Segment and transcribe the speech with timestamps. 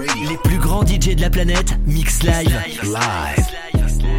[0.00, 2.48] Les plus grands DJ de la planète, mix live.
[2.84, 3.46] Live.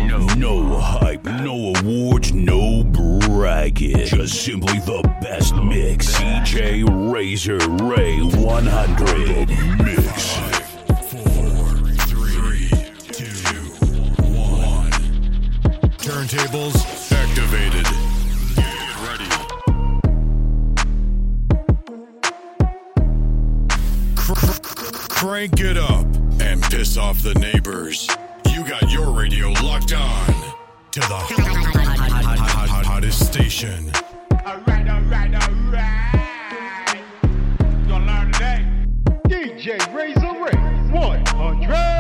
[0.08, 4.06] No, no hype, no awards, no bragging.
[4.06, 6.16] Just simply the best mix.
[6.18, 9.50] CJ Razor Ray 100
[9.84, 10.51] mix.
[27.12, 28.08] Off the neighbors.
[28.54, 30.28] You got your radio locked on
[30.92, 33.92] to the hot, hot, hot, hot, hottest station.
[34.32, 37.04] Alright, alright, alright.
[37.64, 38.66] You gonna learn today?
[39.28, 40.56] DJ Razor Ray
[40.94, 41.91] 100.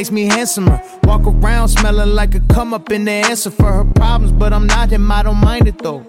[0.00, 0.80] Makes me handsomer.
[1.04, 4.66] Walk around smelling like a come up in the answer for her problems, but I'm
[4.66, 6.06] not him, I don't mind it though.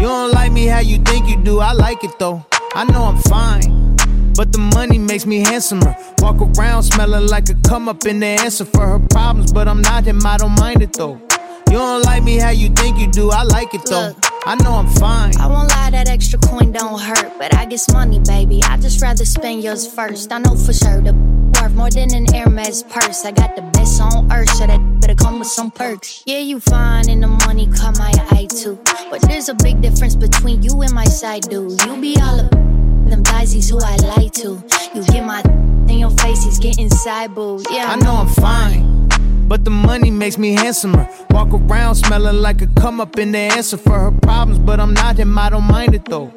[0.00, 2.46] You don't like me how you think you do, I like it though.
[2.74, 3.96] I know I'm fine,
[4.34, 5.94] but the money makes me handsomer.
[6.20, 9.82] Walk around smelling like a come up in the answer for her problems, but I'm
[9.82, 11.20] not him, I don't mind it though.
[11.68, 14.14] You don't like me how you think you do, I like it though.
[14.16, 14.33] Look.
[14.46, 15.36] I know I'm fine.
[15.40, 18.62] I won't lie, that extra coin don't hurt, but I guess money, baby.
[18.62, 20.30] I just rather spend yours first.
[20.32, 21.14] I know for sure the
[21.60, 23.24] worth more than an Hermes purse.
[23.24, 26.22] I got the best on earth, so that better come with some perks.
[26.26, 28.78] Yeah, you fine, and the money caught my eye too.
[29.10, 31.82] But there's a big difference between you and my side dude.
[31.82, 34.62] You be all up them dices who I lie to.
[34.94, 35.42] You get my
[35.88, 37.30] in your face, he's getting side.
[37.70, 39.03] Yeah, I know I'm fine,
[39.48, 41.08] but the money makes me handsomer.
[41.30, 44.94] Walk around smelling like a come up in the answer for her problems, but I'm
[44.94, 46.32] not him, I don't mind it though.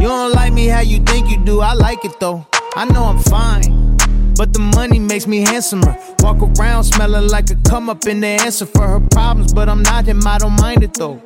[0.00, 2.46] You don't like me how you think you do, I like it though.
[2.74, 3.96] I know I'm fine,
[4.36, 5.96] but the money makes me handsomer.
[6.20, 9.82] Walk around smelling like a come up in the answer for her problems, but I'm
[9.82, 11.20] not him, I don't mind it though.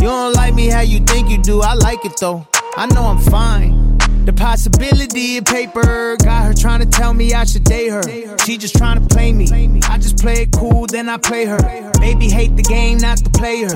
[0.00, 2.46] You don't like me how you think you do, I like it though.
[2.76, 3.81] I know I'm fine.
[4.24, 8.02] The possibility of paper got her trying to tell me I should date her.
[8.46, 9.80] She just trying to play me.
[9.88, 11.58] I just play it cool, then I play her.
[11.98, 13.68] Baby hate the game, not the player.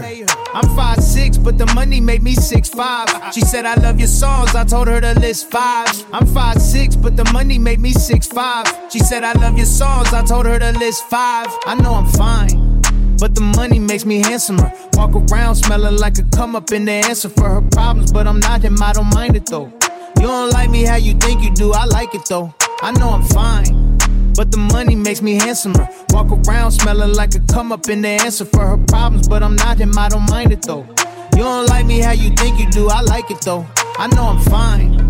[0.54, 3.32] I'm 5'6, but the money made me 6'5.
[3.32, 5.88] She said I love your songs, I told her to list five.
[6.12, 8.92] I'm 5'6, but the money made me 6'5.
[8.92, 11.48] She said I love your songs, I told her to list five.
[11.66, 12.80] I know I'm fine.
[13.18, 14.72] But the money makes me handsomer.
[14.92, 18.38] Walk around smelling like a come up in the answer for her problems, but I'm
[18.38, 19.72] not him, I don't mind it though.
[20.20, 22.54] You don't like me how you think you do, I like it though.
[22.82, 23.98] I know I'm fine,
[24.34, 25.88] but the money makes me handsomer.
[26.10, 29.56] Walk around smelling like a come up in the answer for her problems, but I'm
[29.56, 30.86] not him, I don't mind it though.
[31.36, 33.66] You don't like me how you think you do, I like it though.
[33.98, 35.05] I know I'm fine.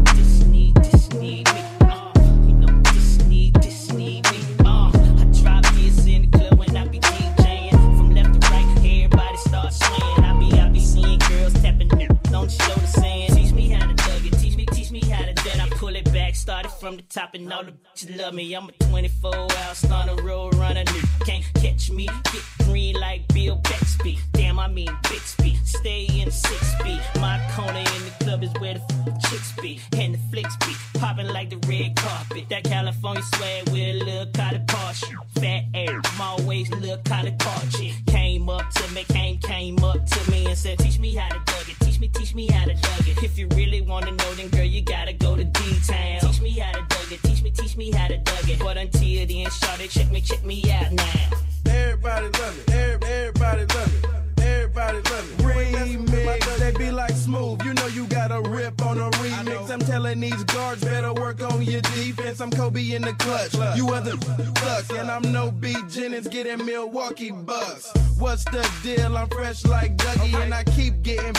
[16.87, 18.55] From the top and all the bitches love me.
[18.55, 21.27] I'm a 24 hour stunner, road runner, nigga.
[21.27, 24.21] Can't catch me, get green like Bill Bixby.
[24.35, 25.57] Damn, I mean Bixby.
[25.65, 27.01] Stay in six feet.
[27.17, 29.81] My corner in the club is where the f- chicks be.
[29.97, 31.01] And the flicks be.
[31.01, 32.49] Popping like the red carpet.
[32.51, 35.27] That California swag with a little collar partial.
[35.41, 37.35] Fat air, small waist, little collar
[37.71, 37.95] chick.
[38.07, 41.41] Came up to me, came, came up to me and said, Teach me how to
[41.41, 41.77] Dougie.
[41.85, 43.25] Teach me, teach me how to Dougie.
[43.25, 46.21] If you really wanna know, then girl, you gotta go to D-Town.
[46.21, 47.21] Teach me how to Dougie.
[47.23, 48.59] Teach me, teach me how to Dougie.
[48.59, 51.31] But until then, shawty, check me, check me out now.
[51.67, 52.71] Everybody love it.
[52.71, 54.43] Every- Everybody love it.
[54.43, 55.45] Everybody love it.
[55.45, 57.63] Remix, they be like smooth.
[57.65, 59.71] You know you got a rip on a remix.
[59.71, 62.41] I'm telling these guards better work on your defense.
[62.41, 63.55] I'm Kobe in the clutch.
[63.77, 64.13] You other
[64.61, 67.93] sucks, and I'm no B Jennings getting Milwaukee Bucks.
[68.19, 69.17] What's the deal?
[69.17, 71.35] I'm fresh like Dougie, and I keep getting.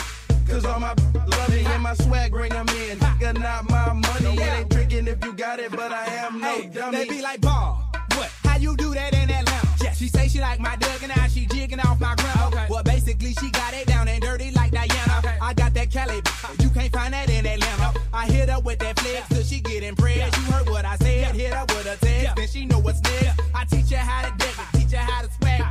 [0.48, 2.98] Cause all my love me and my swag bring 'em in.
[3.00, 4.36] Nigga, not my money.
[4.38, 6.98] It ain't drinking if you got it, but I am no Hey, dummy.
[6.98, 7.84] they be like, ball.
[8.16, 8.32] What?
[8.46, 9.68] How you do that in Atlanta?
[9.84, 9.98] Yes.
[9.98, 12.48] She say she like my dug and now she jigging off my grandma.
[12.48, 12.66] Okay.
[12.70, 15.18] Well, basically, she got it down and dirty like Diana.
[15.20, 15.38] Okay.
[15.42, 16.22] I got that Cali,
[16.60, 17.94] you can't find that in Atlanta.
[18.14, 20.36] I hit her with that flex till she get impressed.
[20.38, 23.40] You heard what I said, hit her with a text, then she know what's next.
[23.54, 25.62] I teach her how to dig it, teach her how to swag.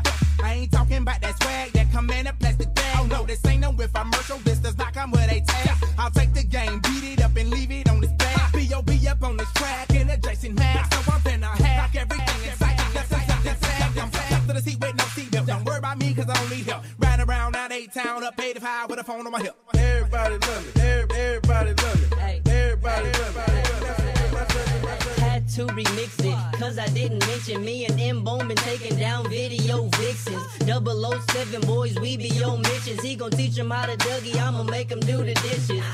[0.44, 2.96] I ain't talking about that swag that come in a plastic bag.
[3.00, 4.45] Oh no, this ain't no infomercial, this does
[5.98, 8.52] I'll take the game, beat it up and leave it on this back.
[8.52, 9.08] B.O.B.
[9.08, 10.92] up on this track in a Jason hat.
[10.92, 12.76] So I'm finna hack everything in sight.
[12.92, 13.98] That's a that's fact.
[13.98, 15.46] I'm strapped to the seat with no seatbelt.
[15.46, 16.84] Don't worry about me, cause I don't need help.
[16.98, 19.55] Riding around out town, up 85 with a phone on my hip.
[27.08, 30.42] Didn't mention me and M Bone been taking down video vixens.
[30.64, 33.00] 007 boys, we be on missions.
[33.00, 35.84] He gon' teach him how to Dougie, I'ma make him do the dishes.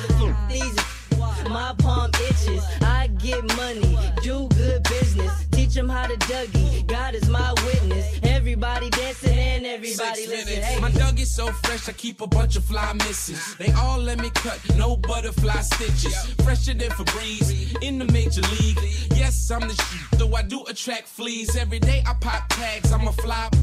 [0.48, 1.01] These
[1.48, 2.64] my palm itches.
[2.82, 5.46] I get money, do good business.
[5.52, 6.86] Teach him how to Dougie.
[6.86, 8.20] God is my witness.
[8.22, 10.62] Everybody dancing and everybody Six listen.
[10.62, 10.80] Hey.
[10.80, 13.56] My dug is so fresh, I keep a bunch of fly misses.
[13.56, 16.16] They all let me cut, no butterfly stitches.
[16.44, 18.78] Fresher than Febreze, in the major league.
[19.14, 21.56] Yes, I'm the shit, though I do attract fleas.
[21.56, 23.54] Every day I pop tags, I'm a flop.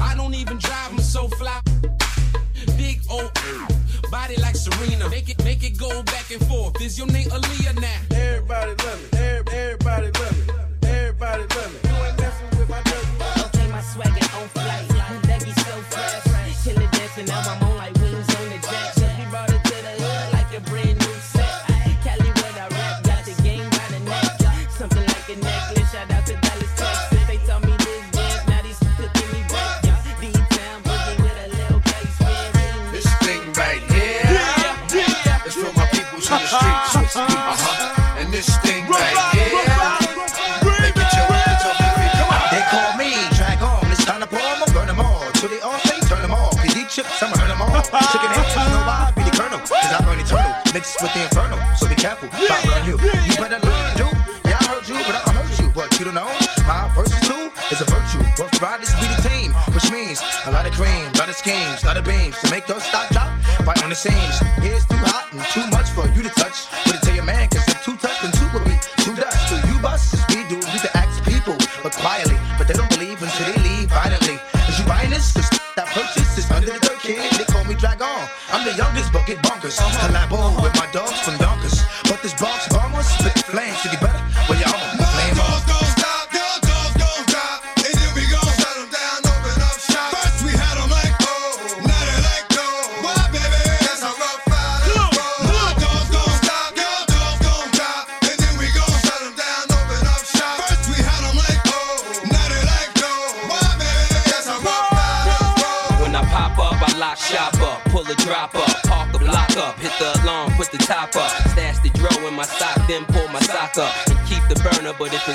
[0.00, 1.60] I don't even drive, I'm so fly.
[2.76, 3.30] Big old
[4.10, 5.08] body like Serena.
[5.08, 6.80] Make it, make it go back and forth.
[6.80, 8.16] Is your name Aaliyah now?
[8.16, 9.18] Everybody love me.
[9.18, 10.88] Every- Everybody love me.
[10.88, 11.78] Everybody love me.
[11.90, 13.44] You ain't messing with my Dougie.
[13.46, 14.88] Okay, my swagger on flight.
[14.90, 16.64] My Dougie so fresh.
[16.64, 17.63] Kill the dancing, now I'm
[36.34, 37.16] in the streets.
[37.16, 38.18] Uh-huh.
[38.18, 39.54] And this thing right here,
[40.82, 42.46] make it your hands up if it come on.
[42.50, 43.82] They call me drag on.
[43.92, 45.22] It's time to pour 'em, I'ma burn 'em all.
[45.38, 46.50] So they all say turn 'em all.
[46.50, 47.82] Cause these chips, I'ma hurt 'em all.
[48.10, 49.60] Chicken head, you know I be the colonel.
[49.60, 50.54] Cause I burn eternal.
[50.74, 51.56] Mixed with the inferno.
[51.78, 52.96] So be careful I burn you.
[53.26, 54.16] You better learn, dude.
[54.50, 55.68] Yeah, I heard you, but I hurt you.
[55.74, 56.30] But you don't know.
[56.66, 58.22] My versus two is a virtue.
[58.38, 59.54] Both riders be the team.
[59.74, 62.50] Which means a lot of cream, a lot of schemes, a lot of beams to
[62.50, 63.30] make those stock drop
[63.64, 64.36] Fight on the seams.
[64.60, 64.93] Here's too
[73.34, 74.38] until they leave violently.
[74.68, 75.32] Is you buying this?
[75.32, 77.18] Cause that purchase is under the dirt, kid.
[77.38, 78.28] They call me Drag On.
[78.52, 79.78] I'm the youngest, but get bonkers.
[79.78, 80.08] Uh-huh.
[80.08, 80.73] Collabo with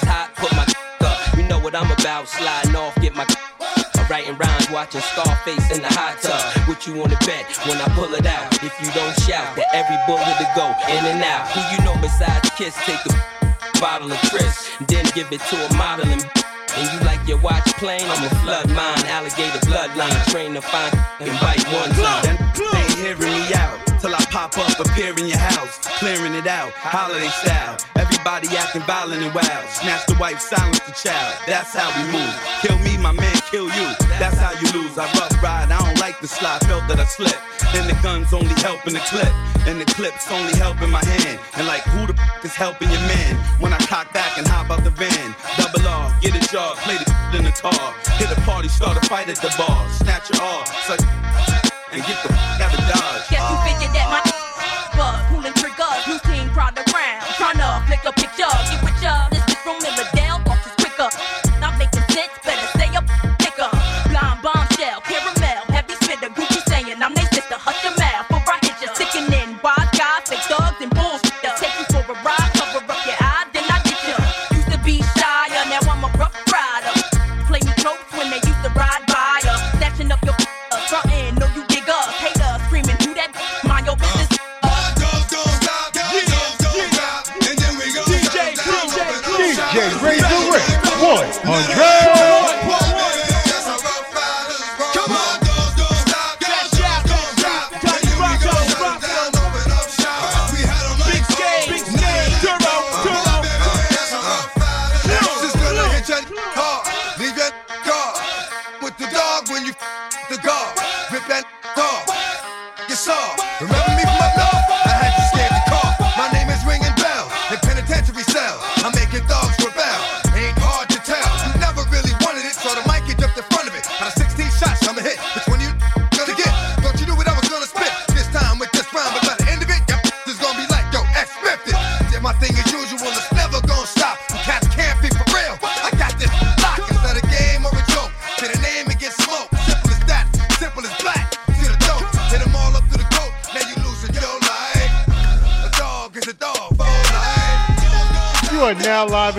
[0.09, 0.65] hot, put my
[1.07, 1.38] up.
[1.38, 3.25] You know what I'm about, sliding off, get my
[3.97, 6.41] I'm writing rhymes, watching Scarface in the hot tub.
[6.67, 8.50] What you wanna bet when I pull it out?
[8.63, 11.45] If you don't shout, that every bullet to go in and out.
[11.53, 12.73] Who you know besides Kiss?
[12.89, 13.13] Take a
[13.79, 14.19] bottle of
[14.79, 16.25] and then give it to a model and
[16.77, 18.01] and you like your watch plain?
[18.03, 22.38] I'm a flood mine, alligator bloodline, train to find and bite one time.
[22.56, 26.47] They ain't hearing me out till I pop up, appear in your house, clearing it
[26.47, 27.77] out, holiday style.
[27.97, 29.67] Everybody acting violent and wild.
[29.69, 31.35] Snatch the wife, silence the child.
[31.45, 32.33] That's how we move.
[32.63, 33.87] Kill me, my man, kill you.
[34.17, 34.97] That's how you lose.
[34.97, 36.61] I rough ride, I don't like the slide.
[36.65, 37.39] Felt that I slipped.
[37.75, 39.29] And the gun's only helping the clip,
[39.67, 41.39] and the clip's only helping my hand.
[41.55, 43.35] And like, who the f- is helping your man?
[43.59, 46.97] When I cock back and hop out the van, double off, get a job, play
[46.97, 50.41] the in the car, hit a party, start a fight at the bar, snatch it
[50.41, 50.99] off, suck
[51.91, 52.79] and get the f- out
[91.49, 91.98] Ray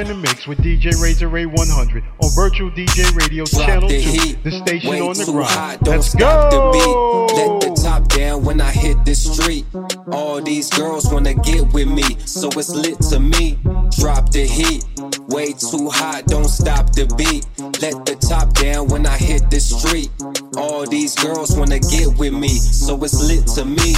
[0.01, 4.03] in the mix with DJ Razor Ray 100 on Virtual DJ Radio Drop Channel the
[4.03, 4.45] 2, heat.
[4.45, 5.49] the station Way on the grind.
[5.51, 6.73] hot, don't Let's stop go!
[6.73, 7.37] the beat.
[7.37, 9.67] Let the top down when I hit the street.
[10.11, 13.59] All these girls wanna get with me, so it's lit to me.
[13.99, 14.85] Drop the heat.
[15.29, 17.45] Way too hot, don't stop the beat.
[17.83, 20.11] Let the top down when I hit the street.
[20.57, 23.95] All these girls wanna get with me, so it's lit to me.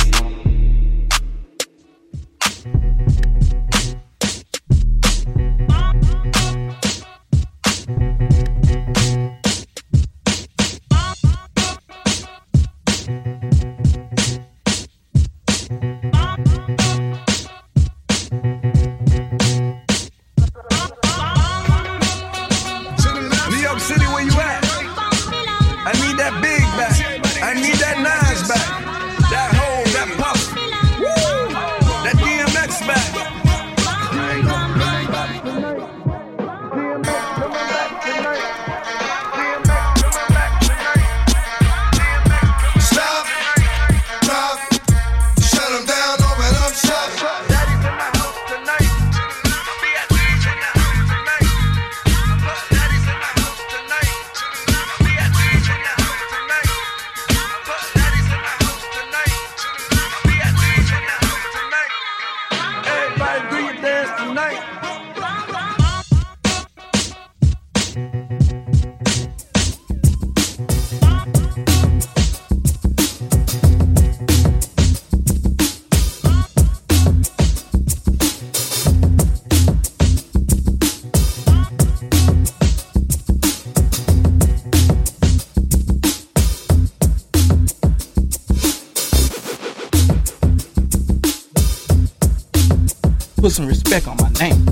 [93.42, 94.64] Put some respect on my name.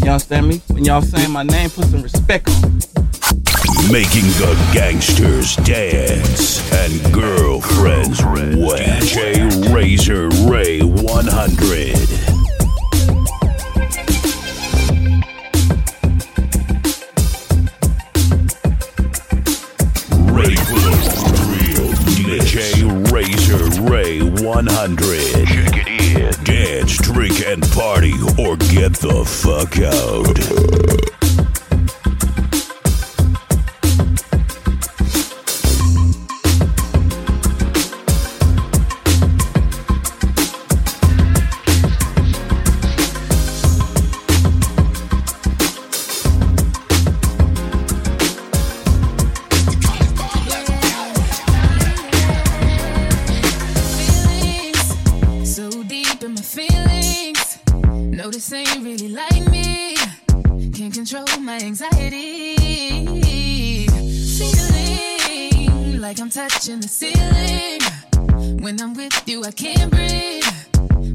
[0.00, 0.10] y'all.
[0.12, 0.60] understand me?
[0.68, 2.74] When y'all saying my name, put some respect on.
[3.90, 9.00] Making the gangsters dance and girlfriends wet.
[9.00, 12.31] DJ Razor Ray 100.
[28.02, 31.11] Party, or get the fuck out.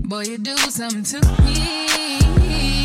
[0.07, 2.76] Boy, you do something to me.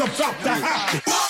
[0.00, 1.29] About to happen.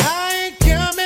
[0.00, 1.03] I ain't coming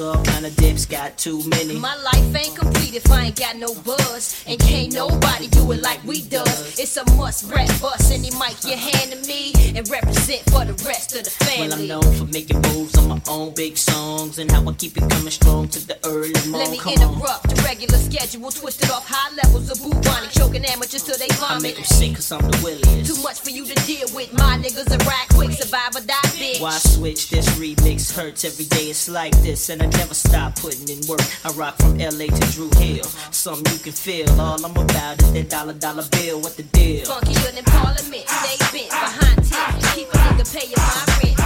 [0.00, 0.86] kind of dips.
[0.86, 1.74] Got too many.
[1.78, 4.42] My life ain't complete if I ain't got no buzz.
[4.46, 6.78] And can't nobody do it like we does.
[6.78, 8.10] It's a must rap bust.
[8.12, 11.68] Any mic you hand to me and represent for the rest of the family.
[11.68, 14.96] Well, I'm known for making moves on my own big songs and how I keep
[14.96, 16.52] it coming strong to the early morning.
[16.52, 17.14] Let me Come on.
[17.14, 21.58] interrupt the regular schedule, twisted off high levels of bubonic, choking amateurs till they I
[21.60, 21.74] make vomit.
[21.76, 23.14] them sick cause I'm the williest.
[23.14, 24.32] Too much for you to deal with.
[24.32, 26.60] My niggas are right quick, survive or die, bitch.
[26.60, 27.28] Why switch?
[27.30, 28.86] This remix hurts every day.
[28.90, 31.22] It's like this, and I never stop putting in work.
[31.44, 33.04] I rock from LA to Drew Hill.
[33.30, 34.28] Something you can feel.
[34.40, 36.40] All I'm about is that dollar dollar bill.
[36.40, 37.06] What the deal?
[37.06, 39.94] Funkier than Parliament, stay bent behind tip.
[39.94, 41.39] Keep a nigga paying my rent.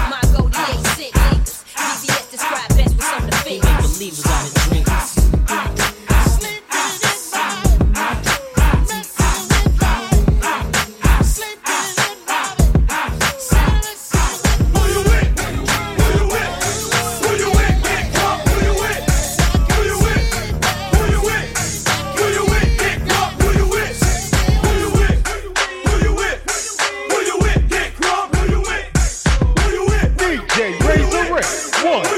[30.54, 32.13] DJ Razor Ray 100.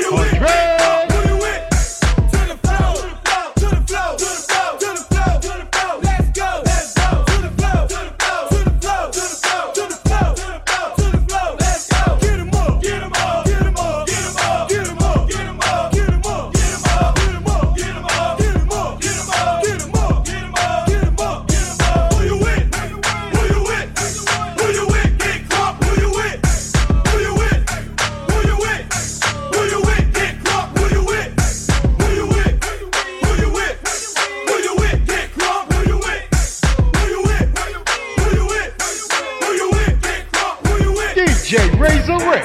[41.47, 42.43] DJ Razor Ray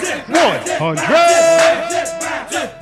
[0.78, 2.81] 100.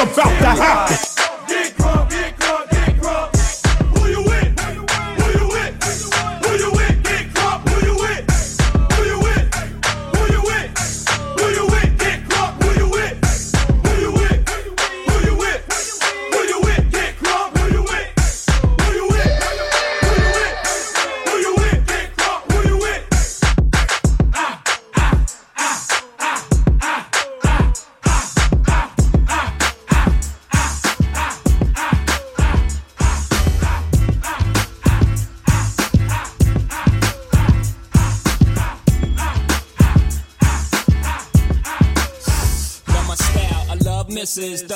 [0.00, 0.37] About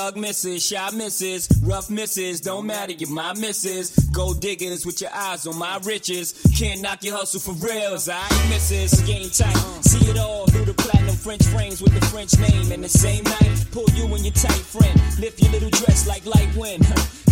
[0.02, 3.90] thug misses, shy misses, rough misses, don't matter, you're my misses.
[4.12, 6.34] Gold diggers with your eyes on my riches.
[6.58, 9.00] Can't knock your hustle for reals, I ain't misses.
[9.02, 12.72] Game tight, see it all through the platinum French frames with the French name.
[12.72, 15.00] And the same night, pull you and your tight friend.
[15.18, 16.84] Lift your little dress like light wind.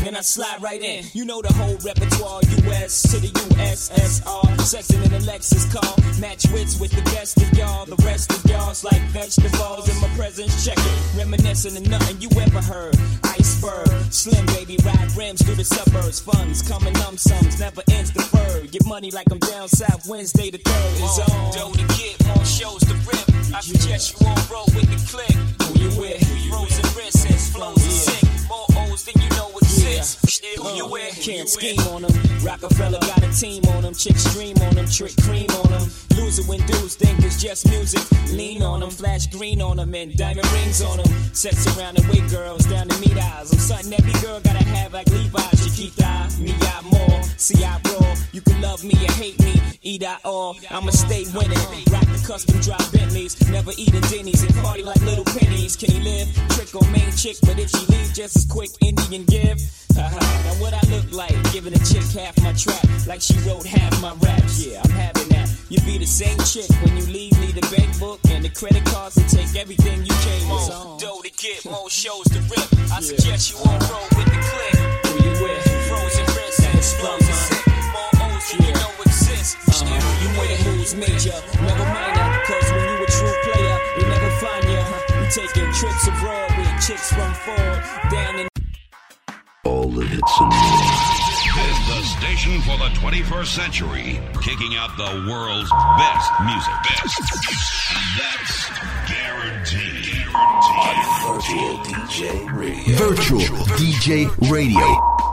[0.02, 1.04] Then I slide right in.
[1.12, 4.56] You know the whole repertoire, US to the USSR.
[4.64, 5.94] Sexing in a Lexus car.
[6.18, 7.84] Match wits with the best of y'all.
[7.84, 10.64] The rest of y'all's like vegetables in my presence.
[10.64, 11.18] Check it.
[11.18, 12.96] Reminiscing of nothing you ever heard.
[13.40, 13.88] Iceberg.
[14.12, 16.20] Slim baby ride rims through the suburbs.
[16.20, 17.58] Funds coming numb sums.
[17.58, 18.70] Never ends the bird.
[18.70, 21.52] Get money like I'm down south Wednesday the third is on.
[21.52, 23.24] Dough to get more shows to rip.
[23.56, 25.32] I suggest you on roll with the click.
[25.62, 26.20] Who you with?
[26.50, 27.49] Frozen wrists,
[31.20, 32.12] Can't scheme on them.
[32.42, 33.92] Rockefeller got a team on them.
[33.92, 34.86] Chicks dream on them.
[34.86, 35.86] Trick cream on them.
[36.16, 38.00] Loser when dudes think it's just music.
[38.32, 38.88] Lean on them.
[38.88, 39.94] Flash green on them.
[39.94, 41.12] And diamond rings on them.
[41.34, 43.52] Sex around the way girls down to meet eyes.
[43.52, 45.59] I'm something every girl gotta have like Levi's.
[45.80, 47.22] Chiquita, me out more.
[47.38, 48.14] See I roll.
[48.32, 49.54] You can love me or hate me.
[49.80, 50.54] Eat I all.
[50.70, 51.56] I'ma stay winning.
[51.90, 53.40] Rock the custom drop Bentleys.
[53.48, 55.76] Never eating Denny's and party like little pennies.
[55.76, 56.28] Can he live?
[56.50, 59.56] Trick on main chick, but if she leave just as quick, Indian give.
[59.96, 64.02] Now what I look like, giving a chick half my trap, like she wrote half
[64.02, 64.62] my raps.
[64.62, 65.48] Yeah, I'm having that.
[65.70, 68.84] You be the same chick when you leave me the bank book and the credit
[68.84, 71.00] cards and take everything you came on.
[71.00, 72.68] Dough to get more shows to rip.
[72.92, 74.99] I suggest you on roll with the click.
[80.30, 82.44] You with it, who's major, never minor.
[82.44, 84.82] Cause when you a true player, they never find you.
[85.20, 88.48] We taking trips abroad with chicks from Ford down in
[89.64, 95.70] All the hits and This the station for the 21st century, kicking out the world's
[95.98, 96.74] best music.
[96.84, 97.18] Best.
[98.18, 98.70] That's
[99.10, 100.26] guaranteed.
[101.26, 102.96] Virtual DJ Radio.
[102.96, 105.30] Virtual DJ Radio.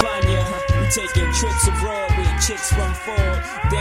[0.00, 0.80] find you.
[0.80, 3.80] We taking trips abroad with chicks from Ford down